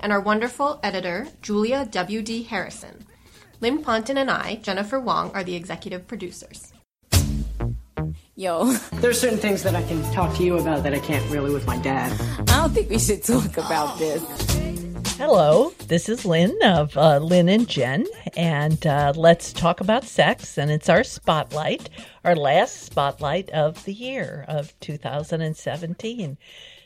[0.00, 2.44] and our wonderful editor, Julia W.D.
[2.44, 3.06] Harrison.
[3.60, 6.72] Lynn Ponton and I, Jennifer Wong, are the executive producers.
[8.34, 11.52] Yo, There's certain things that I can talk to you about that I can't really
[11.52, 12.12] with my dad.
[12.40, 14.22] I don't think we should talk about this.
[15.16, 18.04] Hello, this is Lynn of uh, Lynn and Jen,
[18.36, 20.58] and uh, let's talk about sex.
[20.58, 21.88] And it's our spotlight,
[22.26, 26.36] our last spotlight of the year of 2017.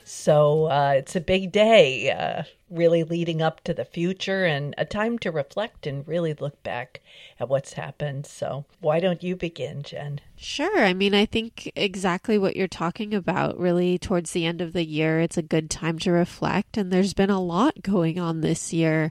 [0.04, 4.84] So uh, it's a big day, uh, really leading up to the future and a
[4.84, 7.00] time to reflect and really look back
[7.38, 8.26] at what's happened.
[8.26, 10.20] So why don't you begin, Jen?
[10.36, 10.84] Sure.
[10.84, 13.58] I mean, I think exactly what you're talking about.
[13.58, 16.76] Really, towards the end of the year, it's a good time to reflect.
[16.76, 19.10] And there's been a lot going on this year.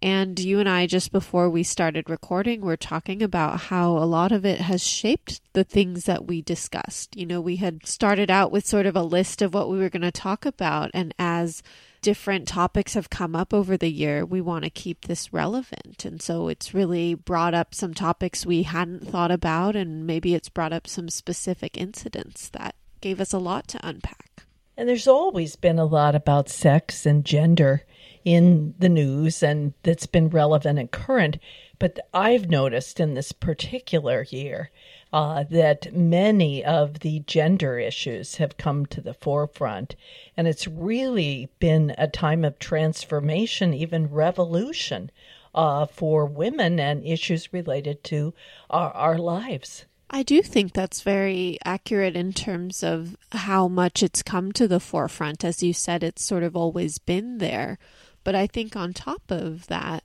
[0.00, 4.30] And you and I, just before we started recording, were talking about how a lot
[4.30, 7.16] of it has shaped the things that we discussed.
[7.16, 9.88] You know, we had started out with sort of a list of what we were
[9.88, 10.90] going to talk about.
[10.94, 11.62] And as
[12.00, 16.04] different topics have come up over the year, we want to keep this relevant.
[16.04, 20.48] And so it's really brought up some topics we hadn't thought about, and maybe it's
[20.48, 24.44] brought up some specific incidents that gave us a lot to unpack.
[24.76, 27.84] And there's always been a lot about sex and gender
[28.28, 31.38] in the news and that's been relevant and current.
[31.78, 34.70] But I've noticed in this particular year
[35.14, 39.96] uh, that many of the gender issues have come to the forefront.
[40.36, 45.10] And it's really been a time of transformation, even revolution
[45.54, 48.34] uh, for women and issues related to
[48.68, 49.86] our, our lives.
[50.10, 54.80] I do think that's very accurate in terms of how much it's come to the
[54.80, 55.44] forefront.
[55.44, 57.78] As you said, it's sort of always been there.
[58.28, 60.04] But I think on top of that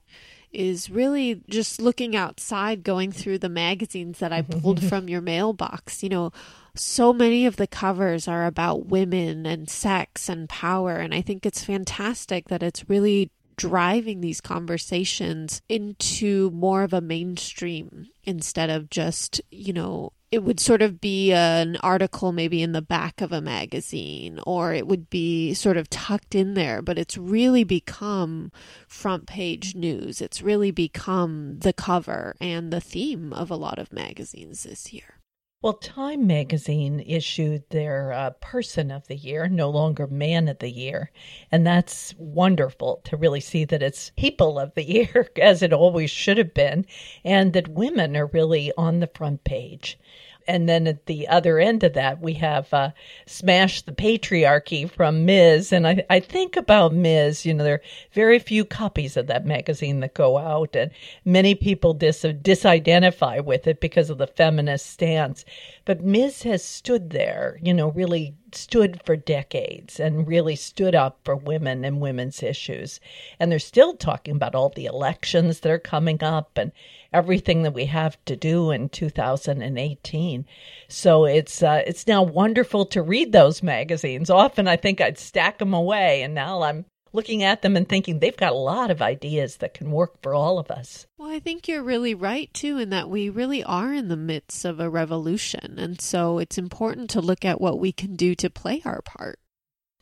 [0.50, 6.02] is really just looking outside, going through the magazines that I pulled from your mailbox.
[6.02, 6.32] You know,
[6.74, 10.94] so many of the covers are about women and sex and power.
[10.94, 17.02] And I think it's fantastic that it's really driving these conversations into more of a
[17.02, 22.72] mainstream instead of just, you know, it would sort of be an article maybe in
[22.72, 26.98] the back of a magazine or it would be sort of tucked in there, but
[26.98, 28.50] it's really become
[28.88, 30.20] front page news.
[30.20, 35.20] It's really become the cover and the theme of a lot of magazines this year.
[35.64, 40.68] Well, Time magazine issued their uh, Person of the Year, no longer Man of the
[40.68, 41.10] Year.
[41.50, 46.10] And that's wonderful to really see that it's People of the Year, as it always
[46.10, 46.84] should have been,
[47.24, 49.98] and that women are really on the front page.
[50.46, 52.90] And then at the other end of that, we have uh,
[53.26, 55.72] Smash the Patriarchy from Ms.
[55.72, 57.82] And I, I think about Ms., you know, there are
[58.12, 60.90] very few copies of that magazine that go out, and
[61.24, 65.44] many people dis- disidentify with it because of the feminist stance.
[65.84, 66.42] But Ms.
[66.42, 71.84] has stood there, you know, really stood for decades and really stood up for women
[71.84, 73.00] and women's issues.
[73.38, 76.72] And they're still talking about all the elections that are coming up and
[77.12, 80.46] everything that we have to do in 2018.
[80.88, 84.30] So it's uh, it's now wonderful to read those magazines.
[84.30, 86.84] Often I think I'd stack them away, and now I'm
[87.14, 90.34] looking at them and thinking they've got a lot of ideas that can work for
[90.34, 91.06] all of us.
[91.16, 94.64] Well, I think you're really right too, in that we really are in the midst
[94.64, 95.78] of a revolution.
[95.78, 99.38] And so it's important to look at what we can do to play our part.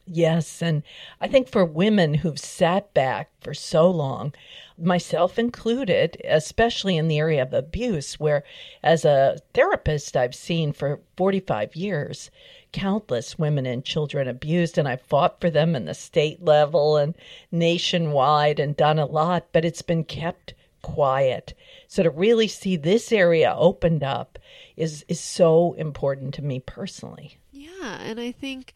[0.04, 0.82] Yes, and
[1.20, 4.34] I think for women who've sat back for so long,
[4.76, 8.42] myself included, especially in the area of abuse, where
[8.82, 12.32] as a therapist I've seen for 45 years,
[12.72, 17.14] countless women and children abused, and I've fought for them in the state level and
[17.50, 21.54] nationwide and done a lot, but it's been kept quiet.
[21.86, 24.38] So to really see this area opened up
[24.76, 27.38] is is so important to me personally.
[27.52, 28.74] Yeah, and I think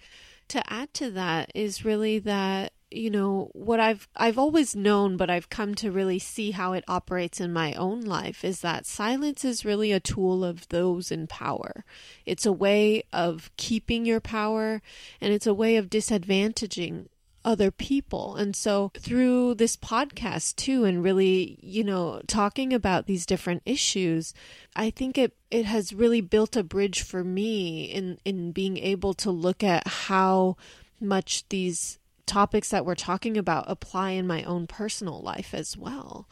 [0.49, 5.29] to add to that is really that you know what I've I've always known but
[5.29, 9.45] I've come to really see how it operates in my own life is that silence
[9.45, 11.85] is really a tool of those in power.
[12.25, 14.83] It's a way of keeping your power
[15.21, 17.07] and it's a way of disadvantaging
[17.45, 18.35] other people.
[18.35, 24.35] And so through this podcast too and really, you know, talking about these different issues,
[24.75, 29.15] I think it it has really built a bridge for me in in being able
[29.15, 30.57] to look at how
[31.01, 36.29] much these topics that we're talking about apply in my own personal life as well.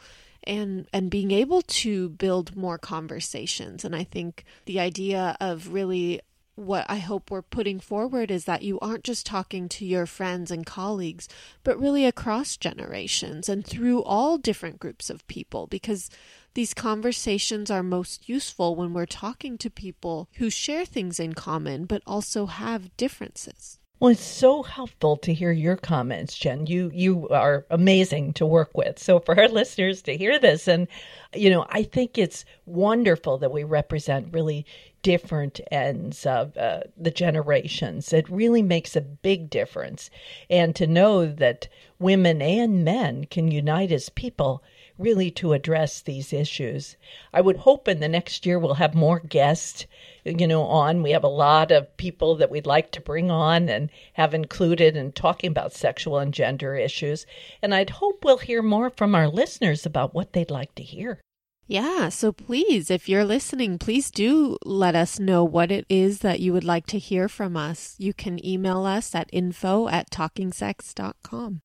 [0.47, 6.21] and and being able to build more conversations and i think the idea of really
[6.55, 10.51] what I hope we're putting forward is that you aren't just talking to your friends
[10.51, 11.27] and colleagues,
[11.63, 16.09] but really across generations and through all different groups of people, because
[16.53, 21.85] these conversations are most useful when we're talking to people who share things in common,
[21.85, 23.79] but also have differences.
[23.99, 26.65] Well, it's so helpful to hear your comments, Jen.
[26.67, 28.99] You you are amazing to work with.
[28.99, 30.87] So for our listeners to hear this, and
[31.33, 34.65] you know, I think it's wonderful that we represent really
[35.01, 38.13] different ends of uh, the generations.
[38.13, 40.09] It really makes a big difference,
[40.49, 41.67] and to know that
[41.99, 44.63] women and men can unite as people
[44.97, 46.95] really to address these issues.
[47.33, 49.85] I would hope in the next year we'll have more guests,
[50.23, 51.03] you know, on.
[51.03, 54.95] We have a lot of people that we'd like to bring on and have included
[54.95, 57.25] in talking about sexual and gender issues.
[57.61, 61.21] And I'd hope we'll hear more from our listeners about what they'd like to hear.
[61.67, 66.39] Yeah, so please, if you're listening, please do let us know what it is that
[66.39, 67.95] you would like to hear from us.
[67.97, 71.61] You can email us at info at talkingsex.com.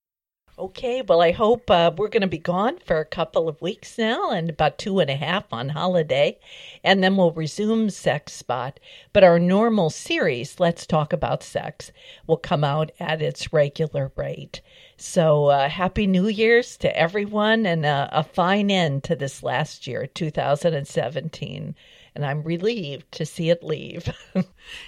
[0.60, 3.96] Okay, well, I hope uh, we're going to be gone for a couple of weeks
[3.96, 6.38] now and about two and a half on holiday,
[6.84, 8.78] and then we'll resume Sex Spot.
[9.14, 11.92] But our normal series, Let's Talk About Sex,
[12.26, 14.60] will come out at its regular rate.
[14.98, 19.86] So, uh, Happy New Year's to everyone and uh, a fine end to this last
[19.86, 21.74] year, 2017
[22.14, 24.12] and I'm relieved to see it leave.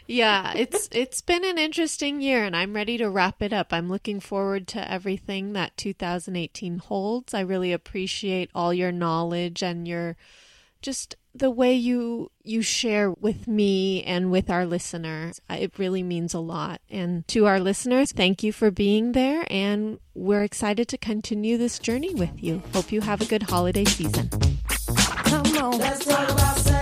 [0.06, 3.72] yeah, it's it's been an interesting year and I'm ready to wrap it up.
[3.72, 7.34] I'm looking forward to everything that 2018 holds.
[7.34, 10.16] I really appreciate all your knowledge and your
[10.80, 16.34] just the way you you share with me and with our listeners it really means
[16.34, 20.98] a lot and to our listeners thank you for being there and we're excited to
[20.98, 24.28] continue this journey with you hope you have a good holiday season
[25.32, 26.81] Come on.